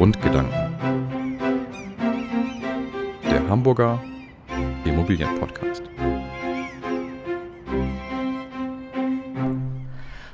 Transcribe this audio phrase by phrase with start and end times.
[0.00, 0.78] Grundgedanken.
[3.22, 4.02] Der Hamburger
[4.86, 5.82] Immobilienpodcast.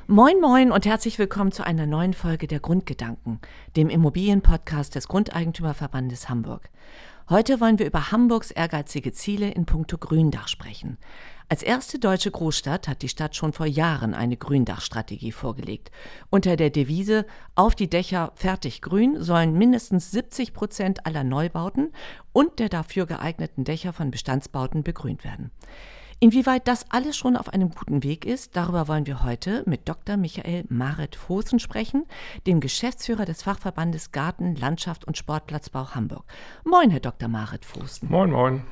[0.07, 3.41] Moin moin und herzlich willkommen zu einer neuen Folge der Grundgedanken,
[3.75, 6.69] dem Immobilienpodcast des Grundeigentümerverbandes Hamburg.
[7.29, 10.97] Heute wollen wir über Hamburgs ehrgeizige Ziele in puncto Gründach sprechen.
[11.49, 15.91] Als erste deutsche Großstadt hat die Stadt schon vor Jahren eine Gründachstrategie vorgelegt.
[16.29, 17.25] Unter der Devise
[17.55, 21.93] Auf die Dächer fertig grün sollen mindestens 70 Prozent aller Neubauten
[22.33, 25.51] und der dafür geeigneten Dächer von Bestandsbauten begrünt werden.
[26.19, 30.17] Inwieweit das alles schon auf einem guten Weg ist, darüber wollen wir heute mit Dr.
[30.17, 32.07] Michael Maret Fosen sprechen,
[32.45, 36.25] dem Geschäftsführer des Fachverbandes Garten, Landschaft und Sportplatzbau Hamburg.
[36.65, 37.29] Moin, Herr Dr.
[37.29, 38.09] Maret Fosen.
[38.09, 38.63] Moin, moin.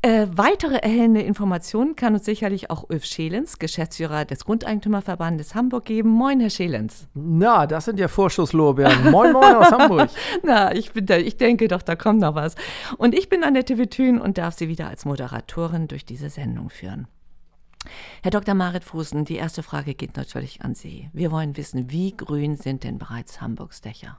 [0.00, 6.10] Äh, weitere erhellende Informationen kann uns sicherlich auch Ulf Schelens, Geschäftsführer des Grundeigentümerverbandes Hamburg, geben.
[6.10, 7.08] Moin, Herr Schelens.
[7.14, 9.10] Na, das sind ja Vorschusslorbeeren.
[9.10, 10.08] Moin, moin aus Hamburg.
[10.44, 12.54] Na, ich, bin da, ich denke doch, da kommt noch was.
[12.96, 17.08] Und ich bin Annette Witthün und darf Sie wieder als Moderatorin durch diese Sendung führen.
[18.22, 18.54] Herr Dr.
[18.54, 21.10] Marit Fußen, die erste Frage geht natürlich an Sie.
[21.12, 24.18] Wir wollen wissen, wie grün sind denn bereits Hamburgs Dächer?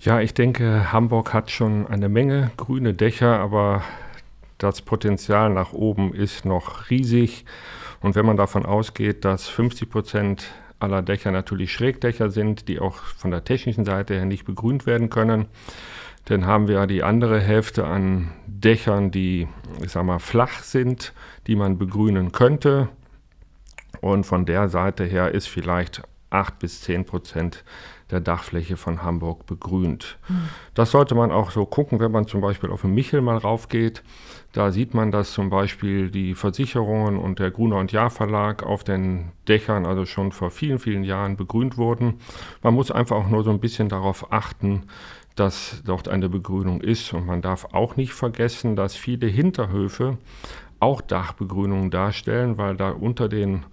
[0.00, 3.82] Ja, ich denke, Hamburg hat schon eine Menge grüne Dächer, aber
[4.58, 7.44] das Potenzial nach oben ist noch riesig.
[8.00, 10.46] Und wenn man davon ausgeht, dass 50 Prozent
[10.78, 15.10] aller Dächer natürlich Schrägdächer sind, die auch von der technischen Seite her nicht begrünt werden
[15.10, 15.46] können,
[16.26, 19.46] dann haben wir die andere Hälfte an Dächern, die,
[19.82, 21.12] ich sag mal, flach sind,
[21.46, 22.88] die man begrünen könnte.
[24.00, 27.64] Und von der Seite her ist vielleicht 8 bis 10 Prozent
[28.10, 30.18] der Dachfläche von Hamburg begrünt.
[30.74, 34.02] Das sollte man auch so gucken, wenn man zum Beispiel auf den Michel mal raufgeht.
[34.52, 38.84] Da sieht man, dass zum Beispiel die Versicherungen und der Gruner und Jahr Verlag auf
[38.84, 42.20] den Dächern also schon vor vielen, vielen Jahren begrünt wurden.
[42.62, 44.84] Man muss einfach auch nur so ein bisschen darauf achten,
[45.34, 47.12] dass dort eine Begrünung ist.
[47.12, 50.18] Und man darf auch nicht vergessen, dass viele Hinterhöfe
[50.80, 53.64] auch Dachbegrünungen darstellen, weil da unter den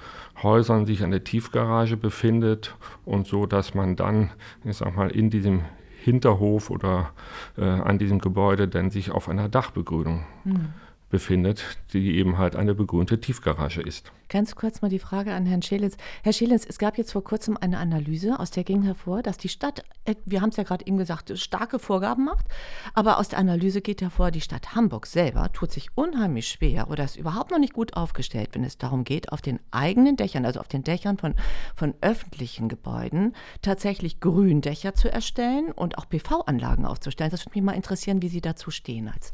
[0.41, 2.75] Häusern sich eine Tiefgarage befindet
[3.05, 4.31] und so, dass man dann,
[4.63, 5.61] ich sag mal, in diesem
[5.99, 7.11] Hinterhof oder
[7.57, 10.73] äh, an diesem Gebäude dann sich auf einer Dachbegrünung mhm
[11.11, 14.11] befindet, die eben halt eine begrünte Tiefgarage ist.
[14.29, 15.97] Ganz kurz mal die Frage an Herrn Schelitz.
[16.23, 19.49] Herr Schelitz, es gab jetzt vor kurzem eine Analyse, aus der ging hervor, dass die
[19.49, 22.45] Stadt, äh, wir haben es ja gerade eben gesagt, starke Vorgaben macht,
[22.93, 27.03] aber aus der Analyse geht hervor, die Stadt Hamburg selber tut sich unheimlich schwer oder
[27.03, 30.61] ist überhaupt noch nicht gut aufgestellt, wenn es darum geht, auf den eigenen Dächern, also
[30.61, 31.35] auf den Dächern von,
[31.75, 37.31] von öffentlichen Gebäuden, tatsächlich Gründächer zu erstellen und auch PV-Anlagen aufzustellen.
[37.31, 39.33] Das würde mich mal interessieren, wie Sie dazu stehen als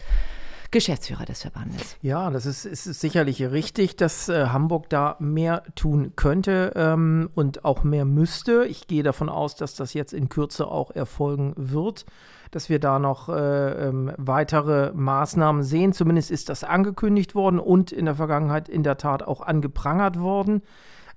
[0.72, 1.98] Geschäftsführer des Verbandes.
[2.02, 7.66] Ja, das ist, ist sicherlich richtig, dass äh, Hamburg da mehr tun könnte ähm, und
[7.66, 8.66] auch mehr müsste.
[8.66, 12.06] Ich gehe davon aus, dass das jetzt in Kürze auch erfolgen wird
[12.52, 15.94] dass wir da noch äh, ähm, weitere Maßnahmen sehen.
[15.94, 20.62] Zumindest ist das angekündigt worden und in der Vergangenheit in der Tat auch angeprangert worden,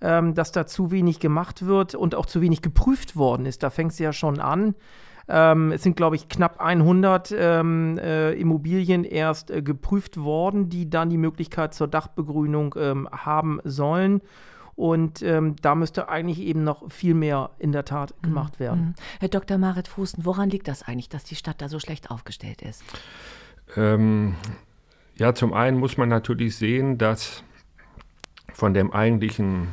[0.00, 3.62] ähm, dass da zu wenig gemacht wird und auch zu wenig geprüft worden ist.
[3.62, 4.74] Da fängt es ja schon an.
[5.30, 10.90] Ähm, es sind, glaube ich, knapp 100 ähm, äh, Immobilien erst äh, geprüft worden, die
[10.90, 14.22] dann die Möglichkeit zur Dachbegrünung ähm, haben sollen.
[14.74, 18.26] Und ähm, da müsste eigentlich eben noch viel mehr in der Tat mhm.
[18.26, 18.64] gemacht mhm.
[18.64, 18.94] werden.
[19.20, 19.56] Herr Dr.
[19.58, 22.82] Marit Fußen, woran liegt das eigentlich, dass die Stadt da so schlecht aufgestellt ist?
[23.76, 24.34] Ähm,
[25.14, 27.44] ja, zum einen muss man natürlich sehen, dass
[28.52, 29.68] von dem eigentlichen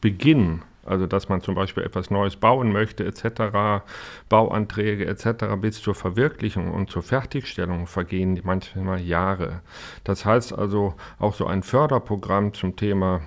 [0.00, 3.84] Beginn also dass man zum Beispiel etwas Neues bauen möchte etc.,
[4.28, 5.56] Bauanträge etc.
[5.60, 9.60] bis zur Verwirklichung und zur Fertigstellung vergehen manchmal Jahre.
[10.04, 13.20] Das heißt also auch so ein Förderprogramm zum Thema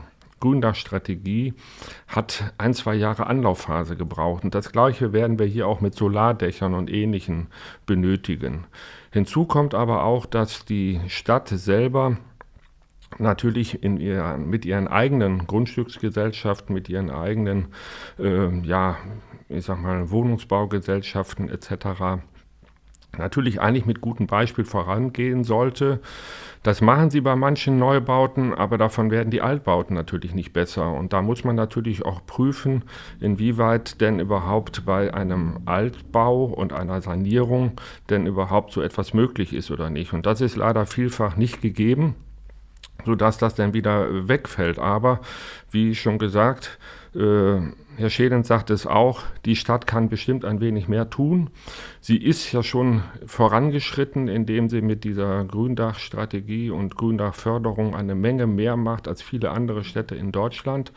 [0.44, 1.54] Gründachstrategie
[2.10, 4.44] hat ein, zwei Jahre Anlaufphase gebraucht.
[4.44, 7.48] Und das Gleiche werden wir hier auch mit Solardächern und Ähnlichem
[7.86, 8.66] benötigen.
[9.12, 12.18] Hinzu kommt aber auch, dass die Stadt selber
[13.20, 17.68] natürlich in ihr, mit ihren eigenen Grundstücksgesellschaften, mit ihren eigenen,
[18.20, 18.98] äh, ja,
[19.50, 22.22] ich sag mal, Wohnungsbaugesellschaften etc.
[23.18, 26.00] natürlich eigentlich mit gutem Beispiel vorangehen sollte.
[26.64, 30.94] Das machen sie bei manchen Neubauten, aber davon werden die Altbauten natürlich nicht besser.
[30.94, 32.86] Und da muss man natürlich auch prüfen,
[33.20, 37.74] inwieweit denn überhaupt bei einem Altbau und einer Sanierung
[38.10, 40.14] denn überhaupt so etwas möglich ist oder nicht.
[40.14, 42.16] Und das ist leider vielfach nicht gegeben
[43.06, 44.80] sodass das dann wieder wegfällt.
[44.80, 45.20] Aber
[45.72, 46.78] wie schon gesagt,
[47.16, 47.62] äh,
[47.96, 51.52] Herr Schädens sagt es auch, die Stadt kann bestimmt ein wenig mehr tun.
[52.02, 58.78] Sie ist ja schon vorangeschritten, indem sie mit dieser Gründachstrategie und Gründachförderung eine Menge mehr
[58.78, 60.92] macht als viele andere Städte in Deutschland.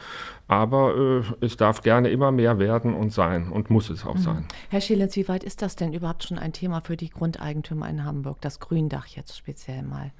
[0.49, 4.21] Aber äh, es darf gerne immer mehr werden und sein und muss es auch mhm.
[4.21, 4.49] sein.
[4.71, 8.05] Herr Schielenz, wie weit ist das denn überhaupt schon ein Thema für die Grundeigentümer in
[8.05, 10.13] Hamburg, das Gründach jetzt speziell mal?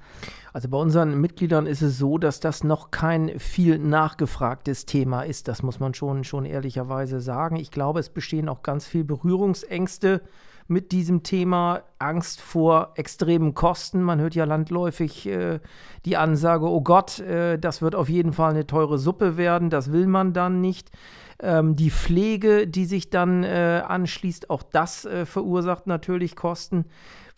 [0.53, 5.47] Also bei unseren Mitgliedern ist es so, dass das noch kein viel nachgefragtes Thema ist.
[5.47, 7.55] Das muss man schon, schon ehrlicherweise sagen.
[7.55, 10.21] Ich glaube, es bestehen auch ganz viel Berührungsängste
[10.67, 14.01] mit diesem Thema Angst vor extremen Kosten.
[14.01, 15.59] Man hört ja landläufig äh,
[16.05, 19.91] die Ansage, oh Gott, äh, das wird auf jeden Fall eine teure Suppe werden, das
[19.91, 20.91] will man dann nicht.
[21.39, 26.85] Ähm, die Pflege, die sich dann äh, anschließt, auch das äh, verursacht natürlich Kosten.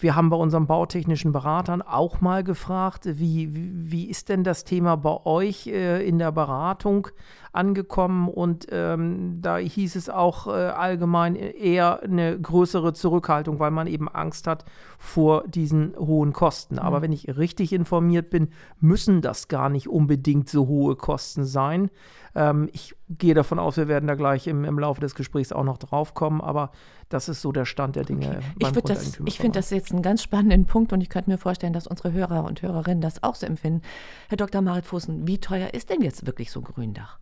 [0.01, 4.63] Wir haben bei unseren bautechnischen Beratern auch mal gefragt, wie, wie, wie ist denn das
[4.63, 7.09] Thema bei euch äh, in der Beratung
[7.51, 8.27] angekommen?
[8.27, 14.09] Und ähm, da hieß es auch äh, allgemein eher eine größere Zurückhaltung, weil man eben
[14.09, 14.65] Angst hat
[14.97, 16.75] vor diesen hohen Kosten.
[16.75, 16.81] Mhm.
[16.81, 18.49] Aber wenn ich richtig informiert bin,
[18.79, 21.89] müssen das gar nicht unbedingt so hohe Kosten sein.
[22.35, 25.63] Ähm, ich gehe davon aus, wir werden da gleich im, im Laufe des Gesprächs auch
[25.63, 26.71] noch drauf kommen, aber
[27.09, 28.27] das ist so der Stand der Dinge.
[28.27, 28.41] Okay.
[28.59, 31.73] Ich, das, ich finde das jetzt einen ganz spannenden Punkt und ich könnte mir vorstellen,
[31.73, 33.81] dass unsere Hörer und Hörerinnen das auch so empfinden.
[34.27, 34.61] Herr Dr.
[34.61, 37.19] Marit Fussen, wie teuer ist denn jetzt wirklich so ein Gründach?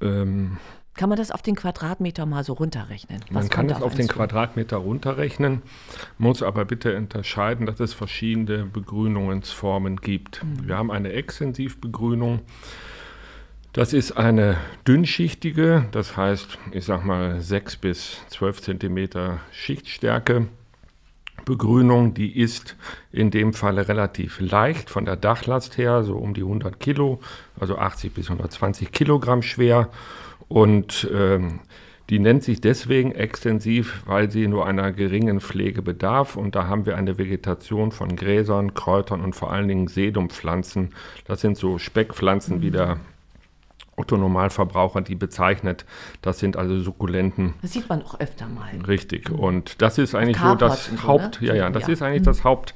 [0.00, 0.58] Ähm,
[0.98, 3.20] kann man das auf den Quadratmeter mal so runterrechnen?
[3.30, 4.14] Was man kann das auf den zu?
[4.14, 5.62] Quadratmeter runterrechnen,
[6.18, 10.42] muss aber bitte unterscheiden, dass es verschiedene Begrünungsformen gibt.
[10.42, 10.66] Mhm.
[10.66, 12.40] Wir haben eine Extensivbegrünung.
[13.72, 14.56] Das ist eine
[14.88, 20.48] dünnschichtige, das heißt, ich sag mal 6 bis 12 Zentimeter Schichtstärke.
[21.44, 22.76] Begrünung, die ist
[23.12, 27.20] in dem Falle relativ leicht von der Dachlast her, so um die 100 Kilo,
[27.58, 29.88] also 80 bis 120 Kilogramm schwer.
[30.48, 31.60] Und ähm,
[32.10, 36.36] die nennt sich deswegen extensiv, weil sie nur einer geringen Pflege bedarf.
[36.36, 40.94] Und da haben wir eine Vegetation von Gräsern, Kräutern und vor allen Dingen Sedumpflanzen.
[41.26, 42.98] Das sind so Speckpflanzen wie der
[43.98, 45.84] Otto Normalverbraucher die bezeichnet.
[46.22, 47.54] Das sind also Sukkulenten.
[47.62, 48.70] Das sieht man auch öfter mal.
[48.86, 49.30] Richtig.
[49.30, 51.48] Und das ist eigentlich so das so, Haupt, ne?
[51.48, 51.92] ja, ja, das ja.
[51.92, 52.74] ist eigentlich das Haupt,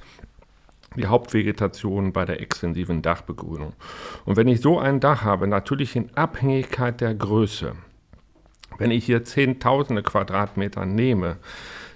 [0.96, 3.72] die Hauptvegetation bei der extensiven Dachbegrünung.
[4.24, 7.74] Und wenn ich so ein Dach habe, natürlich in Abhängigkeit der Größe,
[8.78, 11.36] wenn ich hier Zehntausende Quadratmeter nehme,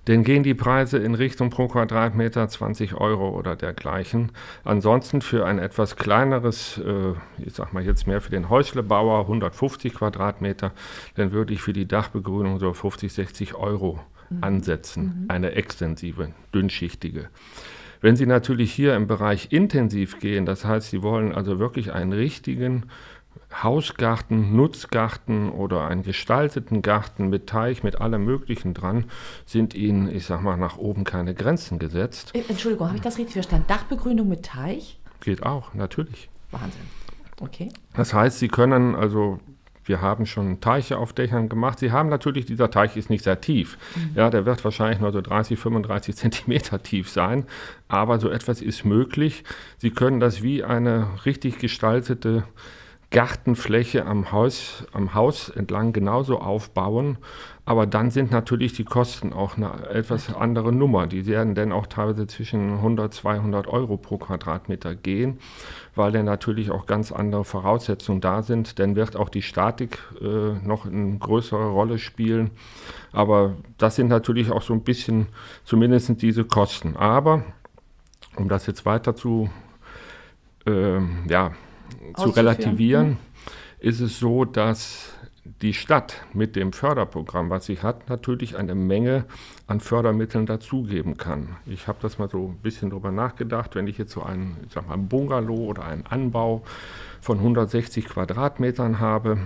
[0.06, 4.32] dann gehen die Preise in Richtung pro Quadratmeter 20 Euro oder dergleichen.
[4.64, 7.12] Ansonsten für ein etwas kleineres, äh,
[7.44, 10.72] ich sag mal jetzt mehr für den Häuslebauer, 150 Quadratmeter,
[11.16, 13.98] dann würde ich für die Dachbegrünung so 50, 60 Euro
[14.30, 14.44] mhm.
[14.44, 15.04] ansetzen.
[15.04, 15.24] Mhm.
[15.28, 17.28] Eine extensive, dünnschichtige.
[18.00, 22.12] Wenn Sie natürlich hier im Bereich intensiv gehen, das heißt, Sie wollen also wirklich einen
[22.12, 22.84] richtigen
[23.62, 29.04] Hausgarten, Nutzgarten oder einen gestalteten Garten mit Teich, mit allem Möglichen dran,
[29.44, 32.32] sind ihnen, ich sag mal, nach oben keine Grenzen gesetzt.
[32.34, 33.66] Äh, Entschuldigung, habe ich das richtig verstanden?
[33.68, 34.98] Dachbegrünung mit Teich?
[35.20, 36.28] Geht auch, natürlich.
[36.50, 36.82] Wahnsinn.
[37.40, 37.70] Okay.
[37.94, 39.40] Das heißt, Sie können also
[39.88, 41.78] wir haben schon Teiche auf Dächern gemacht.
[41.78, 43.78] Sie haben natürlich, dieser Teich ist nicht sehr tief.
[43.94, 44.10] Mhm.
[44.16, 47.44] Ja, der wird wahrscheinlich nur so 30, 35 Zentimeter tief sein.
[47.88, 49.44] Aber so etwas ist möglich.
[49.78, 52.44] Sie können das wie eine richtig gestaltete
[53.16, 57.16] Gartenfläche am Haus, am Haus entlang genauso aufbauen.
[57.64, 61.06] Aber dann sind natürlich die Kosten auch eine etwas andere Nummer.
[61.06, 65.38] Die werden dann auch teilweise zwischen 100, 200 Euro pro Quadratmeter gehen,
[65.94, 68.78] weil dann natürlich auch ganz andere Voraussetzungen da sind.
[68.78, 72.50] Dann wird auch die Statik äh, noch eine größere Rolle spielen.
[73.12, 75.28] Aber das sind natürlich auch so ein bisschen
[75.64, 76.98] zumindest diese Kosten.
[76.98, 77.46] Aber
[78.36, 79.48] um das jetzt weiter zu
[80.66, 81.52] äh, ja,
[82.16, 83.16] zu relativieren, mhm.
[83.80, 85.12] ist es so, dass
[85.62, 89.24] die Stadt mit dem Förderprogramm, was sie hat, natürlich eine Menge
[89.66, 91.56] an Fördermitteln dazugeben kann.
[91.66, 94.72] Ich habe das mal so ein bisschen drüber nachgedacht, wenn ich jetzt so einen, ich
[94.72, 96.62] sag mal, Bungalow oder einen Anbau
[97.20, 99.38] von 160 Quadratmetern habe,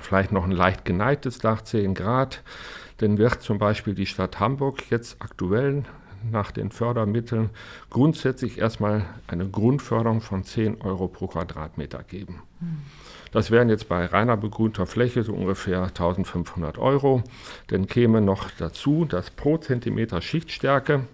[0.00, 2.42] vielleicht noch ein leicht geneigtes Dach, 10 Grad,
[2.98, 5.84] dann wird zum Beispiel die Stadt Hamburg jetzt aktuell
[6.30, 7.50] nach den Fördermitteln
[7.90, 12.42] grundsätzlich erstmal eine Grundförderung von 10 Euro pro Quadratmeter geben.
[13.32, 17.22] Das wären jetzt bei reiner begrünter Fläche so ungefähr 1500 Euro.
[17.66, 21.06] Dann käme noch dazu, dass pro Zentimeter Schichtstärke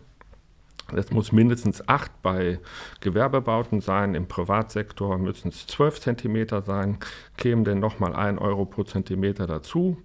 [0.92, 2.58] das muss mindestens 8 bei
[3.00, 6.98] Gewerbebauten sein, im Privatsektor müssen es 12 Zentimeter sein,
[7.36, 9.98] kämen dann nochmal 1 Euro pro Zentimeter dazu.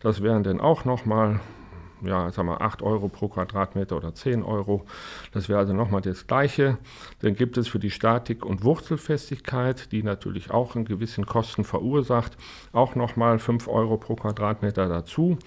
[0.00, 1.40] Das wären dann auch nochmal
[2.04, 4.84] ja, sag mal 8 Euro pro Quadratmeter oder 10 Euro.
[5.32, 6.78] Das wäre also nochmal das Gleiche.
[7.20, 12.36] Dann gibt es für die Statik und Wurzelfestigkeit, die natürlich auch einen gewissen Kosten verursacht,
[12.72, 15.38] auch nochmal 5 Euro pro Quadratmeter dazu.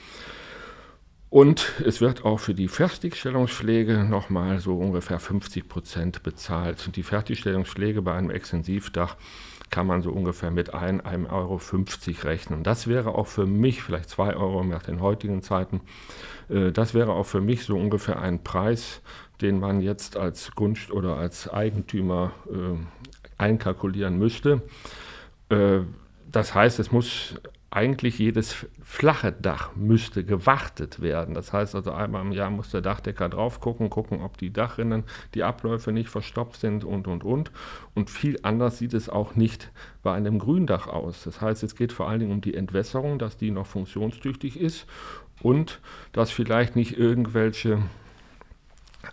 [1.34, 6.96] Und es wird auch für die Fertigstellungspflege nochmal so ungefähr 50 Prozent bezahlt.
[6.96, 9.18] Die Fertigstellungspflege bei einem Extensivdach
[9.74, 11.60] kann man so ungefähr mit 1,50 Euro
[12.30, 12.62] rechnen.
[12.62, 15.82] Das wäre auch für mich, vielleicht 2 Euro nach den heutigen Zeiten,
[16.48, 19.02] äh, das wäre auch für mich so ungefähr ein Preis,
[19.42, 22.78] den man jetzt als Gunst oder als Eigentümer äh,
[23.40, 24.62] einkalkulieren müsste.
[25.50, 25.80] Äh,
[26.32, 27.42] das heißt, es muss
[27.76, 31.34] eigentlich jedes flache Dach müsste gewartet werden.
[31.34, 35.04] Das heißt also einmal im Jahr muss der Dachdecker drauf gucken, gucken, ob die Dachrinnen,
[35.34, 37.52] die Abläufe nicht verstopft sind und, und, und.
[37.96, 39.72] Und viel anders sieht es auch nicht
[40.04, 41.24] bei einem Gründach aus.
[41.24, 44.86] Das heißt, es geht vor allen Dingen um die Entwässerung, dass die noch funktionstüchtig ist
[45.42, 47.80] und dass vielleicht nicht irgendwelche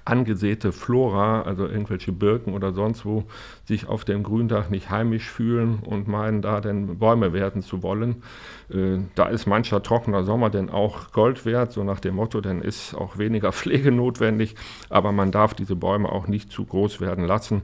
[0.04, 3.25] angesäte Flora, also irgendwelche Birken oder sonst wo,
[3.64, 8.23] sich auf dem Gründach nicht heimisch fühlen und meinen, da denn Bäume werden zu wollen.
[8.71, 12.62] Äh, da ist mancher trockener Sommer denn auch Gold wert, so nach dem Motto, dann
[12.62, 14.54] ist auch weniger Pflege notwendig,
[14.88, 17.62] aber man darf diese Bäume auch nicht zu groß werden lassen.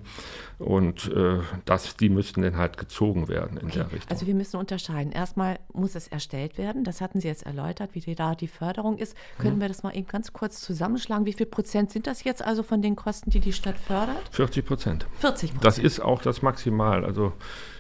[0.59, 3.79] Und äh, das, die müssten dann halt gezogen werden in okay.
[3.79, 4.11] der Richtung.
[4.11, 5.13] Also wir müssen unterscheiden.
[5.13, 6.83] Erstmal muss es erstellt werden.
[6.83, 9.15] Das hatten Sie jetzt erläutert, wie da die Förderung ist.
[9.39, 9.61] Können mhm.
[9.61, 11.27] wir das mal eben ganz kurz zusammenschlagen?
[11.27, 14.31] Wie viel Prozent sind das jetzt also von den Kosten, die die Stadt fördert?
[14.31, 15.07] 40 Prozent.
[15.19, 15.65] 40 Prozent.
[15.65, 17.05] Das ist auch das Maximal.
[17.05, 17.35] Also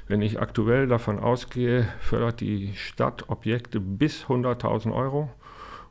[0.06, 5.30] wenn ich aktuell davon ausgehe, fördert die Stadt Objekte bis 100.000 Euro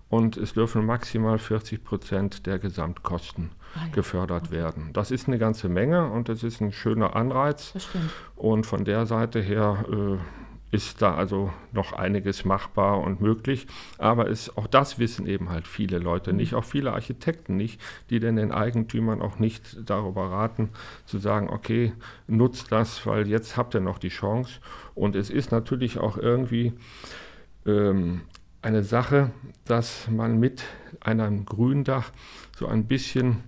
[0.10, 3.52] und es dürfen maximal 40 Prozent der Gesamtkosten.
[3.92, 4.92] Gefördert werden.
[4.94, 7.74] Das ist eine ganze Menge und das ist ein schöner Anreiz.
[8.36, 10.18] Und von der Seite her äh,
[10.76, 13.68] ist da also noch einiges machbar und möglich.
[13.98, 18.20] Aber es, auch das wissen eben halt viele Leute nicht, auch viele Architekten nicht, die
[18.20, 20.70] denn den Eigentümern auch nicht darüber raten,
[21.06, 21.94] zu sagen, okay,
[22.28, 24.60] nutzt das, weil jetzt habt ihr noch die Chance.
[24.94, 26.74] Und es ist natürlich auch irgendwie
[27.66, 28.22] ähm,
[28.62, 29.32] eine Sache,
[29.64, 30.64] dass man mit
[31.00, 32.12] einem Gründach
[32.58, 33.44] so ein bisschen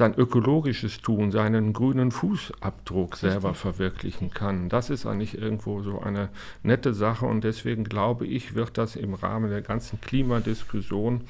[0.00, 4.70] sein ökologisches Tun, seinen grünen Fußabdruck selber verwirklichen kann.
[4.70, 6.30] Das ist eigentlich irgendwo so eine
[6.62, 11.24] nette Sache und deswegen glaube ich, wird das im Rahmen der ganzen Klimadiskussion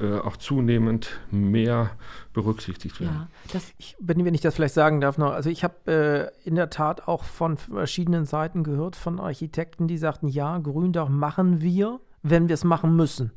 [0.00, 1.90] äh, auch zunehmend mehr
[2.32, 3.14] berücksichtigt werden.
[3.14, 6.48] Ja, das, ich, wenn, wenn ich das vielleicht sagen darf noch, also ich habe äh,
[6.48, 11.60] in der Tat auch von verschiedenen Seiten gehört, von Architekten, die sagten, ja, Gründach machen
[11.60, 13.30] wir, wenn wir es machen müssen.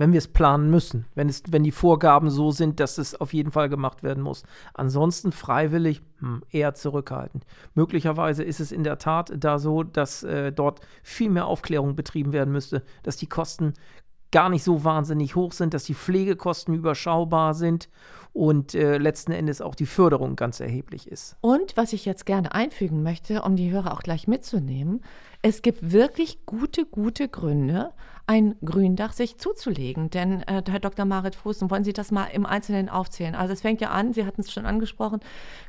[0.00, 1.04] Wenn wir es planen müssen.
[1.14, 4.44] Wenn, es, wenn die Vorgaben so sind, dass es auf jeden Fall gemacht werden muss.
[4.72, 7.44] Ansonsten freiwillig hm, eher zurückhaltend.
[7.74, 12.32] Möglicherweise ist es in der Tat da so, dass äh, dort viel mehr Aufklärung betrieben
[12.32, 13.74] werden müsste, dass die Kosten
[14.30, 17.90] gar nicht so wahnsinnig hoch sind, dass die Pflegekosten überschaubar sind
[18.32, 21.36] und äh, letzten Endes auch die Förderung ganz erheblich ist.
[21.42, 25.02] Und was ich jetzt gerne einfügen möchte, um die Hörer auch gleich mitzunehmen,
[25.42, 27.92] es gibt wirklich gute, gute Gründe,
[28.30, 30.08] ein Gründach sich zuzulegen.
[30.08, 31.04] Denn, äh, Herr Dr.
[31.04, 33.34] Marit Fußen, wollen Sie das mal im Einzelnen aufzählen?
[33.34, 35.18] Also es fängt ja an, Sie hatten es schon angesprochen,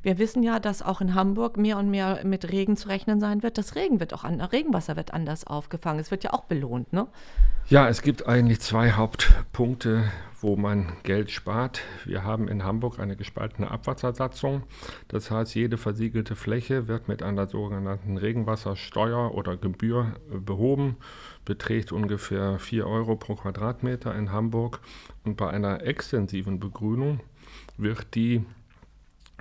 [0.04, 3.42] wir wissen ja, dass auch in Hamburg mehr und mehr mit Regen zu rechnen sein
[3.42, 3.58] wird.
[3.58, 6.00] Das Regen wird auch an, Regenwasser wird anders aufgefangen.
[6.00, 7.08] Es wird ja auch belohnt, ne?
[7.68, 10.04] Ja, es gibt eigentlich zwei Hauptpunkte,
[10.42, 11.82] wo man Geld spart.
[12.06, 14.64] Wir haben in Hamburg eine gespaltene Abwassersatzung.
[15.08, 20.98] Das heißt, jede versiegelte Fläche wird mit einer sogenannten Regenwassersteuer oder Gebühr äh, behoben,
[21.46, 24.80] beträgt ungefähr 4 Euro pro Quadratmeter in Hamburg.
[25.24, 27.20] Und bei einer extensiven Begrünung
[27.78, 28.46] wird die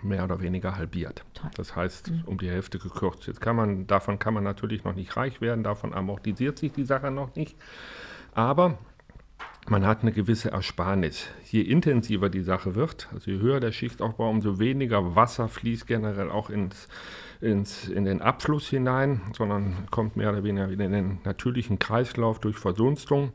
[0.02, 1.24] mehr oder weniger halbiert.
[1.34, 1.50] Toll.
[1.56, 2.22] Das heißt, mhm.
[2.26, 3.26] um die Hälfte gekürzt.
[3.26, 6.84] Jetzt kann man, davon kann man natürlich noch nicht reich werden, davon amortisiert sich die
[6.84, 7.56] Sache noch nicht.
[8.32, 8.78] Aber
[9.68, 11.28] man hat eine gewisse Ersparnis.
[11.44, 16.30] Je intensiver die Sache wird, also je höher der Schichtaufbau, umso weniger Wasser fließt generell
[16.30, 16.88] auch ins,
[17.40, 22.56] ins, in den Abfluss hinein, sondern kommt mehr oder weniger in den natürlichen Kreislauf durch
[22.56, 23.32] Verdunstung.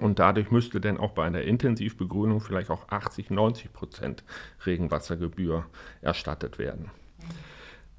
[0.00, 4.24] Und dadurch müsste dann auch bei einer Intensivbegrünung vielleicht auch 80, 90 Prozent
[4.66, 5.66] Regenwassergebühr
[6.00, 6.90] erstattet werden.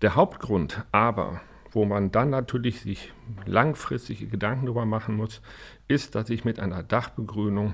[0.02, 1.40] Der Hauptgrund aber,
[1.72, 3.14] wo man dann natürlich sich
[3.46, 5.42] langfristige Gedanken darüber machen muss,
[5.88, 7.74] ist, dass ich mit einer Dachbegrünung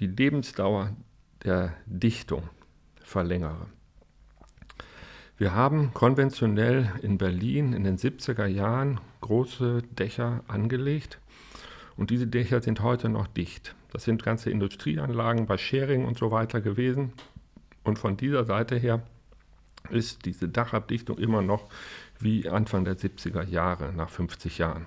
[0.00, 0.96] die Lebensdauer
[1.44, 2.48] der Dichtung
[3.02, 3.66] verlängere.
[5.44, 11.18] Wir haben konventionell in Berlin in den 70er Jahren große Dächer angelegt
[11.98, 13.74] und diese Dächer sind heute noch dicht.
[13.92, 17.12] Das sind ganze Industrieanlagen bei Schering und so weiter gewesen.
[17.82, 19.02] Und von dieser Seite her
[19.90, 21.68] ist diese Dachabdichtung immer noch
[22.18, 24.86] wie Anfang der 70er Jahre, nach 50 Jahren.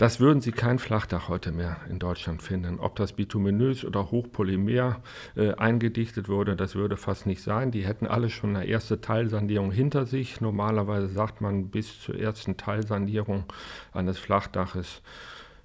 [0.00, 2.80] Das würden Sie kein Flachdach heute mehr in Deutschland finden.
[2.80, 5.02] Ob das bituminös oder hochpolymer
[5.36, 7.70] äh, eingedichtet wurde, das würde fast nicht sein.
[7.70, 10.40] Die hätten alle schon eine erste Teilsanierung hinter sich.
[10.40, 13.44] Normalerweise sagt man bis zur ersten Teilsanierung
[13.92, 15.02] eines Flachdaches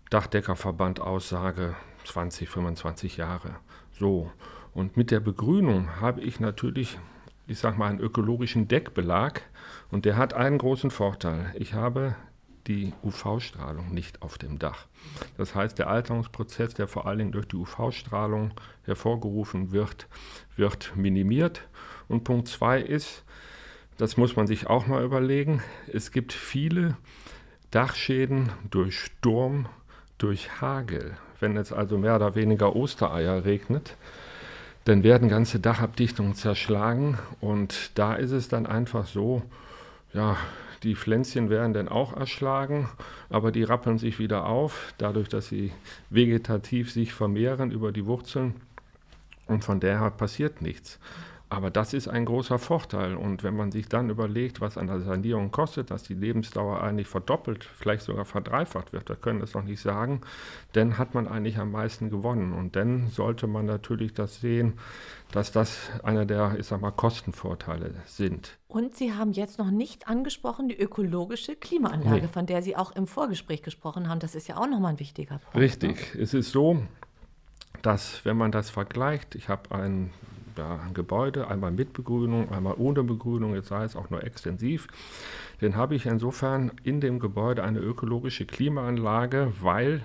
[0.10, 1.74] Dachdeckerverband Aussage
[2.04, 3.56] 20, 25 Jahre.
[3.94, 4.30] So.
[4.74, 7.00] Und mit der Begrünung habe ich natürlich
[7.48, 9.42] ich sag mal, einen ökologischen Deckbelag
[9.92, 11.54] und der hat einen großen Vorteil.
[11.54, 12.16] Ich habe
[12.68, 14.88] die UV-Strahlung nicht auf dem Dach.
[15.38, 18.52] Das heißt, der Alterungsprozess, der vor allen Dingen durch die UV-Strahlung
[18.84, 20.08] hervorgerufen wird,
[20.56, 21.62] wird minimiert.
[22.08, 23.24] Und Punkt zwei ist,
[23.98, 26.98] das muss man sich auch mal überlegen, es gibt viele
[27.72, 29.68] Dachschäden durch Sturm,
[30.18, 31.18] durch Hagel.
[31.40, 33.96] Wenn es also mehr oder weniger Ostereier regnet,
[34.86, 39.42] dann werden ganze Dachabdichtungen zerschlagen und da ist es dann einfach so,
[40.14, 40.38] ja,
[40.84, 42.90] die Pflänzchen werden dann auch erschlagen,
[43.30, 45.72] aber die rappeln sich wieder auf, dadurch, dass sie
[46.10, 48.56] vegetativ sich vermehren über die Wurzeln
[49.48, 51.00] und von daher passiert nichts.
[51.56, 53.16] Aber das ist ein großer Vorteil.
[53.16, 57.64] Und wenn man sich dann überlegt, was eine Sanierung kostet, dass die Lebensdauer eigentlich verdoppelt,
[57.64, 60.20] vielleicht sogar verdreifacht wird, wir können das noch nicht sagen,
[60.74, 62.52] dann hat man eigentlich am meisten gewonnen.
[62.52, 64.74] Und dann sollte man natürlich das sehen,
[65.32, 68.58] dass das einer der, ich sag mal, Kostenvorteile sind.
[68.68, 72.28] Und Sie haben jetzt noch nicht angesprochen die ökologische Klimaanlage, Nee.
[72.28, 74.20] von der Sie auch im Vorgespräch gesprochen haben.
[74.20, 75.56] Das ist ja auch nochmal ein wichtiger Punkt.
[75.56, 76.16] Richtig.
[76.20, 76.84] Es ist so,
[77.82, 80.12] dass wenn man das vergleicht, ich habe ein,
[80.58, 84.88] ja, ein Gebäude, einmal mit Begrünung, einmal ohne Begrünung, jetzt sei es auch nur extensiv,
[85.60, 90.02] dann habe ich insofern in dem Gebäude eine ökologische Klimaanlage, weil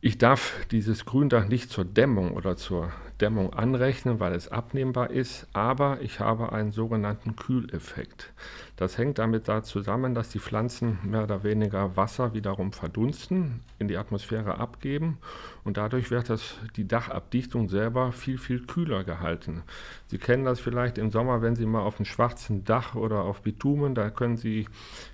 [0.00, 5.46] ich darf dieses Gründach nicht zur Dämmung oder zur Dämmung anrechnen, weil es abnehmbar ist,
[5.54, 8.32] aber ich habe einen sogenannten Kühleffekt.
[8.76, 13.88] Das hängt damit da zusammen, dass die Pflanzen mehr oder weniger Wasser wiederum verdunsten, in
[13.88, 15.16] die Atmosphäre abgeben
[15.64, 19.62] und dadurch wird das, die Dachabdichtung selber viel, viel kühler gehalten.
[20.08, 23.40] Sie kennen das vielleicht im Sommer, wenn Sie mal auf einem schwarzen Dach oder auf
[23.40, 24.68] Bitumen, da können Sie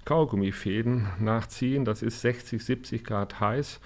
[0.04, 1.84] Kaugummifäden nachziehen.
[1.84, 3.80] Das ist 60, 70 Grad heiß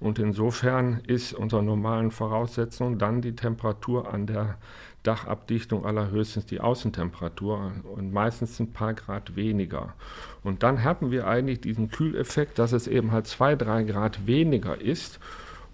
[0.00, 4.56] und insofern ist unter normalen Voraussetzungen dann die Temperatur an der
[5.02, 9.94] Dachabdichtung allerhöchstens die Außentemperatur und meistens ein paar Grad weniger.
[10.42, 14.80] Und dann haben wir eigentlich diesen Kühleffekt, dass es eben halt zwei, drei Grad weniger
[14.80, 15.20] ist.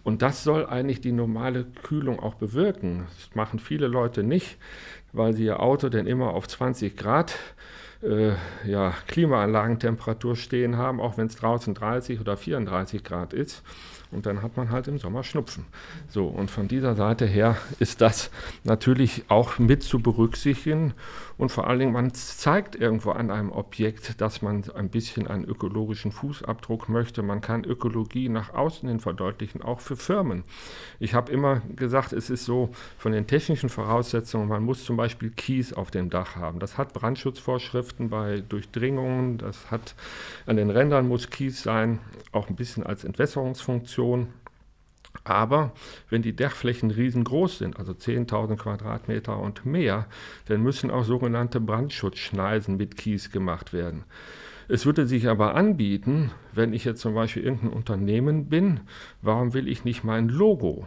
[0.03, 3.07] Und das soll eigentlich die normale Kühlung auch bewirken.
[3.17, 4.59] Das machen viele Leute nicht,
[5.13, 7.35] weil sie ihr Auto dann immer auf 20 Grad
[8.03, 8.33] äh,
[8.67, 13.63] ja, Klimaanlagentemperatur stehen haben, auch wenn es draußen 30 oder 34 Grad ist.
[14.15, 15.67] Und dann hat man halt im Sommer Schnupfen.
[16.09, 18.31] So, und von dieser Seite her ist das
[18.63, 20.95] natürlich auch mit zu berücksichtigen.
[21.37, 25.45] Und vor allen Dingen, man zeigt irgendwo an einem Objekt, dass man ein bisschen einen
[25.45, 27.23] ökologischen Fußabdruck möchte.
[27.23, 30.45] Man kann Ökologie nach außen hin verdeutlichen, auch für Firmen.
[31.01, 35.31] Ich habe immer gesagt, es ist so von den technischen Voraussetzungen, man muss zum Beispiel
[35.31, 36.61] Kies auf dem Dach haben.
[36.61, 39.95] Das hat Brandschutzvorschriften bei Durchdringungen, das hat
[40.47, 41.99] an den Rändern muss Kies sein,
[42.33, 44.29] auch ein bisschen als Entwässerungsfunktion.
[45.23, 45.73] Aber
[46.11, 50.07] wenn die Dachflächen riesengroß sind, also 10.000 Quadratmeter und mehr,
[50.47, 54.05] dann müssen auch sogenannte Brandschutzschneisen mit Kies gemacht werden.
[54.67, 58.81] Es würde sich aber anbieten, wenn ich jetzt zum Beispiel irgendein Unternehmen bin,
[59.23, 60.87] warum will ich nicht mein Logo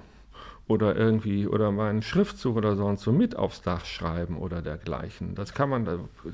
[0.67, 5.33] oder irgendwie oder meinen Schriftzug oder sonst so mit aufs Dach schreiben oder dergleichen.
[5.33, 5.87] Das kann man,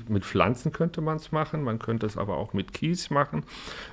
[0.08, 3.44] mit Pflanzen könnte man es machen, man könnte es aber auch mit Kies machen,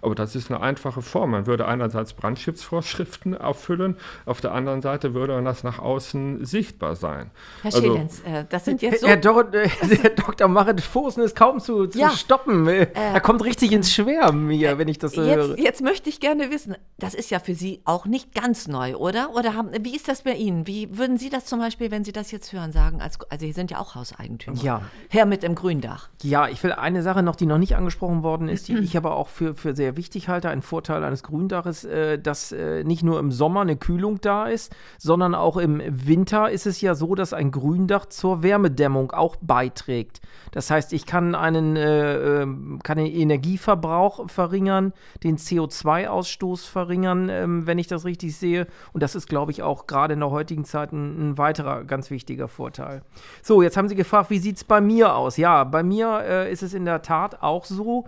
[0.01, 1.31] aber das ist eine einfache Form.
[1.31, 7.31] Man würde einerseits Brandschutzvorschriften erfüllen, auf der anderen Seite würde das nach außen sichtbar sein.
[7.61, 9.07] Herr Also- Schelenz, äh, das sind jetzt so.
[9.07, 9.69] Herr, Dor äh,
[10.03, 10.47] der Dr.
[10.47, 12.09] Marit Fosen ist kaum zu, zu Ja.
[12.11, 12.67] stoppen.
[12.67, 15.49] Äh, er kommt richtig ins Schwärmen hier, wenn ich das so höre.
[15.49, 18.95] Jetzt, jetzt möchte ich gerne wissen, das ist ja für Sie auch nicht ganz neu,
[18.95, 19.35] oder?
[19.35, 20.65] Oder haben, wie ist das bei Ihnen?
[20.65, 23.01] Wie würden Sie das zum Beispiel, wenn Sie das jetzt hören, sagen?
[23.01, 24.57] Als, also Sie sind ja auch Hauseigentümer.
[24.63, 24.81] Ja.
[25.09, 26.07] Herr mit dem Gründach.
[26.21, 29.17] Ja, ich will eine Sache noch, die noch nicht angesprochen worden ist, die ich aber
[29.17, 33.19] auch für, für sehr wichtig halte, ein Vorteil eines Gründaches, äh, dass äh, nicht nur
[33.19, 37.33] im Sommer eine Kühlung da ist, sondern auch im Winter ist es ja so, dass
[37.33, 40.21] ein Gründach zur Wärmedämmung auch beiträgt.
[40.51, 47.67] Das heißt, ich kann einen äh, ähm, kann den Energieverbrauch verringern, den CO2-Ausstoß verringern, ähm,
[47.67, 48.67] wenn ich das richtig sehe.
[48.93, 52.47] Und das ist, glaube ich, auch gerade der heutigen Zeit ein, ein weiterer ganz wichtiger
[52.47, 53.01] Vorteil.
[53.41, 55.37] So, jetzt haben Sie gefragt, wie sieht es bei mir aus?
[55.37, 58.05] Ja, bei mir äh, ist es in der Tat auch so,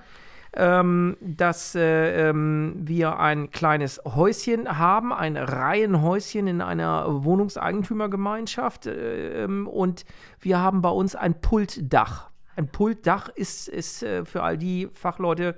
[0.56, 9.44] ähm, dass äh, ähm, wir ein kleines Häuschen haben, ein Reihenhäuschen in einer Wohnungseigentümergemeinschaft äh,
[9.44, 10.06] ähm, und
[10.40, 12.30] wir haben bei uns ein Pultdach.
[12.56, 15.56] Ein Pultdach ist, ist äh, für all die Fachleute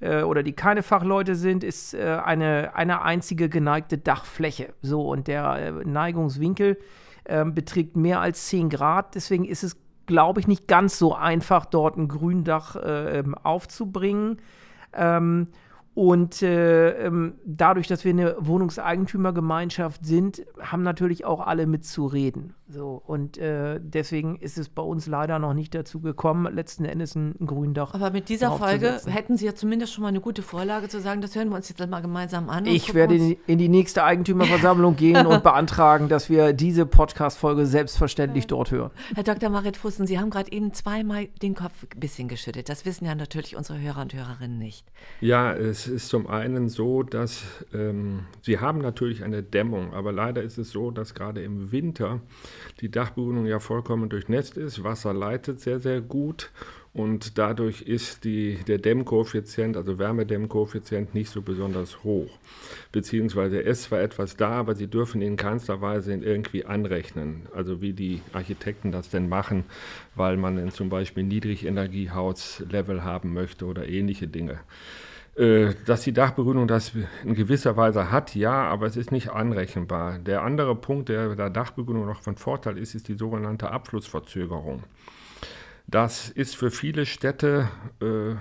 [0.00, 4.74] äh, oder die keine Fachleute sind, ist äh, eine, eine einzige geneigte Dachfläche.
[4.82, 6.78] So, und der äh, Neigungswinkel
[7.26, 9.14] ähm, beträgt mehr als 10 Grad.
[9.14, 14.38] Deswegen ist es, glaube ich, nicht ganz so einfach, dort ein Gründach äh, ähm, aufzubringen.
[14.94, 15.48] Ähm,
[15.98, 22.54] und äh, ähm, dadurch, dass wir eine Wohnungseigentümergemeinschaft sind, haben natürlich auch alle mitzureden.
[22.68, 27.16] So, und äh, deswegen ist es bei uns leider noch nicht dazu gekommen, letzten Endes
[27.16, 27.94] ein, ein Gründach.
[27.94, 31.20] Aber mit dieser Folge hätten Sie ja zumindest schon mal eine gute Vorlage zu sagen,
[31.20, 32.66] das hören wir uns jetzt mal gemeinsam an.
[32.66, 38.46] Ich werde in, in die nächste Eigentümerversammlung gehen und beantragen, dass wir diese Podcast-Folge selbstverständlich
[38.46, 38.92] dort hören.
[39.16, 39.50] Herr Dr.
[39.50, 42.68] Marit Fussen, Sie haben gerade eben zweimal den Kopf ein bisschen geschüttet.
[42.68, 44.86] Das wissen ja natürlich unsere Hörer und Hörerinnen nicht.
[45.20, 47.42] Ja, es ist zum einen so, dass
[47.74, 52.20] ähm, Sie haben natürlich eine Dämmung, aber leider ist es so, dass gerade im Winter
[52.80, 54.84] die Dachbegrünung ja vollkommen durchnässt ist.
[54.84, 56.50] Wasser leitet sehr, sehr gut
[56.98, 62.28] und dadurch ist die, der Dämmkoeffizient, also Wärmedämmkoeffizient, nicht so besonders hoch.
[62.90, 67.42] Beziehungsweise ist zwar etwas da, aber Sie dürfen ihn in keinster Weise irgendwie anrechnen.
[67.54, 69.64] Also wie die Architekten das denn machen,
[70.16, 74.58] weil man zum Beispiel Niedrigenergiehauslevel haben möchte oder ähnliche Dinge.
[75.38, 80.18] Äh, dass die Dachbegrünung das in gewisser Weise hat, ja, aber es ist nicht anrechenbar.
[80.18, 84.82] Der andere Punkt, der der Dachbegrünung noch von Vorteil ist, ist die sogenannte Abflussverzögerung.
[85.86, 87.68] Das ist für viele Städte
[88.02, 88.34] äh,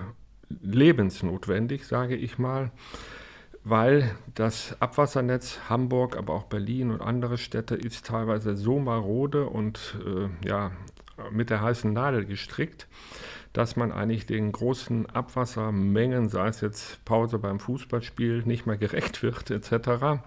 [0.49, 2.71] lebensnotwendig, sage ich mal,
[3.63, 9.99] weil das Abwassernetz Hamburg, aber auch Berlin und andere Städte ist teilweise so marode und
[10.03, 10.71] äh, ja,
[11.32, 12.88] mit der heißen Nadel gestrickt,
[13.53, 19.23] dass man eigentlich den großen Abwassermengen, sei es jetzt Pause beim Fußballspiel, nicht mehr gerecht
[19.23, 20.21] wird etc.,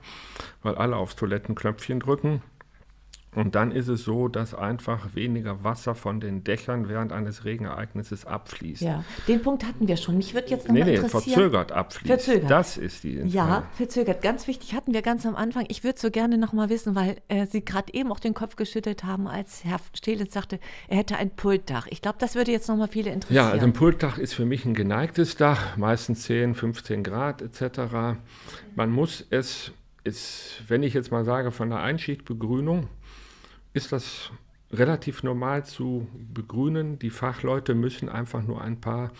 [0.62, 2.42] weil alle aufs Toilettenknöpfchen drücken.
[3.32, 8.26] Und dann ist es so, dass einfach weniger Wasser von den Dächern während eines Regenereignisses
[8.26, 8.82] abfließt.
[8.82, 10.16] Ja, den Punkt hatten wir schon.
[10.16, 11.22] Mich würde jetzt noch nee, mal interessieren.
[11.26, 12.06] Nee, verzögert abfließt.
[12.08, 12.50] Verzögert.
[12.50, 13.32] Das ist die Entscheidung.
[13.32, 14.22] Ja, verzögert.
[14.22, 15.64] Ganz wichtig hatten wir ganz am Anfang.
[15.68, 18.56] Ich würde so gerne noch mal wissen, weil äh, Sie gerade eben auch den Kopf
[18.56, 21.86] geschüttelt haben, als Herr Stehlitz sagte, er hätte ein Pultdach.
[21.88, 23.46] Ich glaube, das würde jetzt noch mal viele interessieren.
[23.46, 28.18] Ja, also ein Pultdach ist für mich ein geneigtes Dach, meistens 10, 15 Grad etc.
[28.74, 29.70] Man muss es,
[30.02, 32.88] ist, wenn ich jetzt mal sage, von der Einschichtbegrünung,
[33.72, 34.30] ist das
[34.72, 36.98] relativ normal zu begrünen.
[36.98, 39.10] Die Fachleute müssen einfach nur ein paar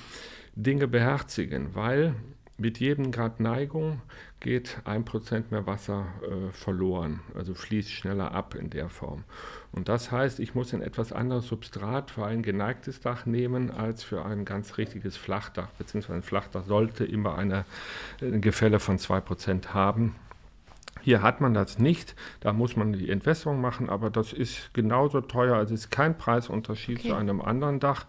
[0.54, 2.14] Dinge beherzigen, weil
[2.60, 4.02] mit jedem Grad Neigung
[4.38, 9.24] geht ein Prozent mehr Wasser äh, verloren, also fließt schneller ab in der Form.
[9.72, 14.02] Und das heißt, ich muss ein etwas anderes Substrat für ein geneigtes Dach nehmen als
[14.02, 17.64] für ein ganz richtiges Flachdach, beziehungsweise ein Flachdach sollte immer eine,
[18.20, 20.14] ein Gefälle von 2% haben.
[21.02, 25.20] Hier hat man das nicht, da muss man die Entwässerung machen, aber das ist genauso
[25.20, 27.08] teuer, also es ist kein Preisunterschied okay.
[27.08, 28.06] zu einem anderen Dach.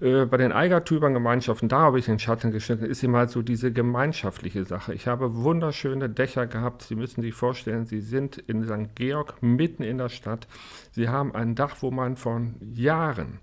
[0.00, 4.64] Äh, bei den Eigentümergemeinschaften, da habe ich den Schatten geschnitten, ist immer so diese gemeinschaftliche
[4.64, 4.94] Sache.
[4.94, 8.94] Ich habe wunderschöne Dächer gehabt, Sie müssen sich vorstellen, Sie sind in St.
[8.94, 10.46] Georg mitten in der Stadt.
[10.92, 13.40] Sie haben ein Dach, wo man von Jahren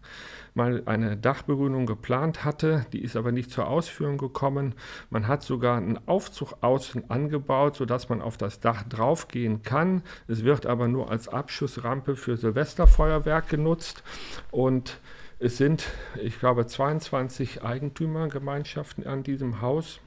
[0.57, 4.75] mal eine Dachbegrünung geplant hatte, die ist aber nicht zur Ausführung gekommen.
[5.09, 10.01] Man hat sogar einen Aufzug außen angebaut, sodass man auf das Dach draufgehen kann.
[10.27, 14.03] Es wird aber nur als Abschussrampe für Silvesterfeuerwerk genutzt
[14.51, 14.99] und
[15.39, 15.85] es sind,
[16.21, 19.99] ich glaube, 22 Eigentümergemeinschaften an diesem Haus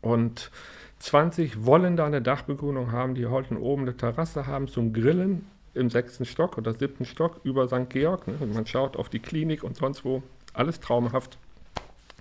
[0.00, 0.50] und
[0.98, 5.90] 20 wollen da eine Dachbegrünung haben, die heute oben eine Terrasse haben zum Grillen im
[5.90, 7.90] sechsten Stock oder siebten Stock über St.
[7.90, 8.26] Georg.
[8.26, 8.34] Ne?
[8.40, 10.22] Und man schaut auf die Klinik und sonst wo.
[10.52, 11.38] Alles traumhaft.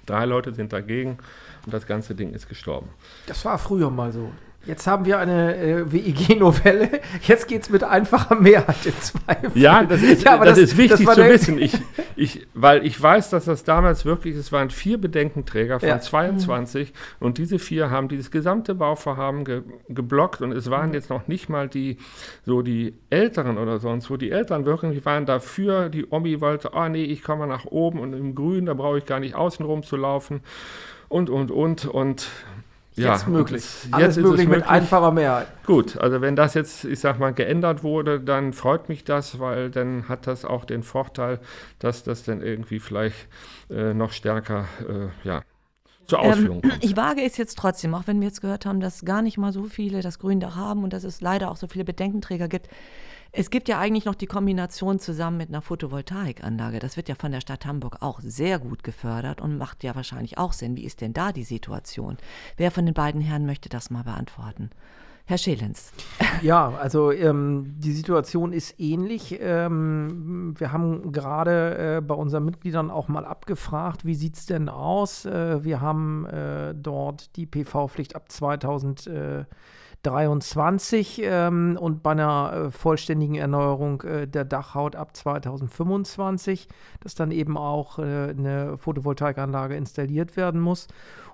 [0.05, 1.17] Drei Leute sind dagegen
[1.65, 2.89] und das ganze Ding ist gestorben.
[3.27, 4.31] Das war früher mal so.
[4.65, 7.01] Jetzt haben wir eine äh, WIG-Novelle.
[7.21, 9.51] Jetzt geht es mit einfacher Mehrheit im Zweifel.
[9.55, 11.57] Ja, das ist, ja, das, das, ist wichtig das zu wissen.
[11.61, 11.73] Ich,
[12.15, 15.99] ich, weil ich weiß, dass das damals wirklich, es waren vier Bedenkenträger von ja.
[15.99, 17.25] 22 mhm.
[17.25, 20.93] und diese vier haben dieses gesamte Bauvorhaben ge, geblockt und es waren mhm.
[20.93, 21.97] jetzt noch nicht mal die,
[22.45, 24.15] so die Älteren oder sonst wo.
[24.15, 25.89] Die Eltern wirklich waren dafür.
[25.89, 29.05] Die Omi wollte, oh nee, ich komme nach oben und im Grün, da brauche ich
[29.05, 30.41] gar nicht außenrum zu laufen
[31.09, 31.85] und, und, und.
[31.85, 32.27] Und
[32.95, 33.65] Jetzt ja, möglich.
[33.91, 35.47] Alles möglich, möglich mit einfacher Mehrheit.
[35.65, 39.71] Gut, also wenn das jetzt, ich sag mal, geändert wurde, dann freut mich das, weil
[39.71, 41.39] dann hat das auch den Vorteil,
[41.79, 43.27] dass das dann irgendwie vielleicht
[43.69, 45.41] äh, noch stärker, äh, ja,
[46.05, 46.83] zur ähm, Ausführung ähm, kommt.
[46.83, 49.51] Ich wage es jetzt trotzdem, auch wenn wir jetzt gehört haben, dass gar nicht mal
[49.51, 52.67] so viele das Gründach haben und dass es leider auch so viele Bedenkenträger gibt.
[53.35, 56.77] Es gibt ja eigentlich noch die Kombination zusammen mit einer Photovoltaikanlage.
[56.77, 60.37] Das wird ja von der Stadt Hamburg auch sehr gut gefördert und macht ja wahrscheinlich
[60.37, 60.77] auch Sinn.
[60.77, 62.17] Wie ist denn da die Situation?
[62.57, 64.69] Wer von den beiden Herren möchte das mal beantworten?
[65.25, 65.91] Herr Schelens.
[66.43, 69.39] Ja, also ähm, die Situation ist ähnlich.
[69.41, 74.67] Ähm, wir haben gerade äh, bei unseren Mitgliedern auch mal abgefragt, wie sieht es denn
[74.69, 75.25] aus?
[75.25, 79.09] Äh, wir haben äh, dort die PV-Pflicht ab 2000.
[80.03, 86.67] 23 ähm, und bei einer äh, vollständigen Erneuerung äh, der Dachhaut ab 2025,
[86.99, 90.87] dass dann eben auch äh, eine Photovoltaikanlage installiert werden muss.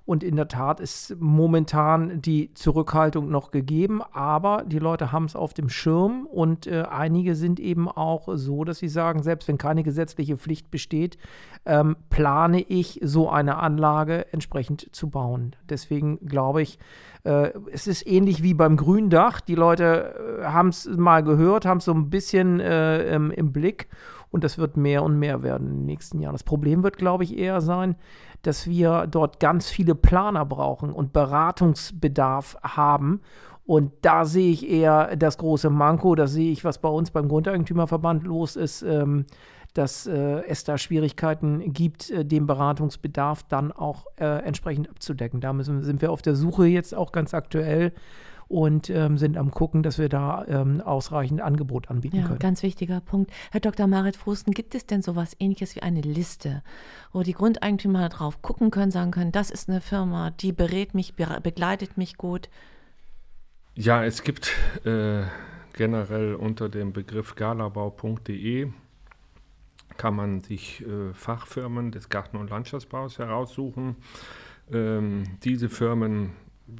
[0.10, 5.36] Und in der Tat ist momentan die Zurückhaltung noch gegeben, aber die Leute haben es
[5.36, 9.60] auf dem Schirm und äh, einige sind eben auch so, dass sie sagen, selbst wenn
[9.60, 11.20] keine gesetzliche Pflicht besteht,
[11.66, 15.56] ähm, plane ich so eine Anlage entsprechend zu bauen.
[15.70, 16.80] Deswegen glaube ich,
[17.24, 19.42] äh, es ist ähnlich wie beim Gründach.
[19.42, 23.52] Die Leute äh, haben es mal gehört, haben es so ein bisschen äh, im, im
[23.52, 23.88] Blick
[24.32, 26.34] und das wird mehr und mehr werden in den nächsten Jahren.
[26.34, 27.96] Das Problem wird, glaube ich, eher sein,
[28.44, 33.22] dass wir dort ganz viele Planer brauchen und Beratungsbedarf haben.
[33.66, 37.28] Und da sehe ich eher das große Manko, da sehe ich, was bei uns beim
[37.28, 39.26] Grundeigentümerverband los ist, ähm,
[39.74, 45.42] dass äh, es da Schwierigkeiten gibt, äh, den Beratungsbedarf dann auch äh, entsprechend abzudecken.
[45.42, 47.94] Da müssen, sind wir auf der Suche jetzt auch ganz aktuell
[48.50, 52.40] und ähm, sind am gucken, dass wir da ähm, ausreichend Angebot anbieten ja, können.
[52.40, 53.32] Ganz wichtiger Punkt.
[53.52, 53.86] Herr Dr.
[53.86, 56.64] Marit Frusten, gibt es denn sowas ähnliches wie eine Liste,
[57.14, 61.14] wo die Grundeigentümer drauf gucken können, sagen können, das ist eine Firma, die berät mich,
[61.16, 62.50] begleitet mich gut?
[63.76, 64.52] Ja, es gibt
[64.84, 65.22] äh,
[65.74, 68.72] generell unter dem Begriff galabau.de
[70.00, 73.98] kann man sich äh, Fachfirmen des Garten- und Landschaftsbaus heraussuchen.
[74.72, 76.32] Ähm, diese Firmen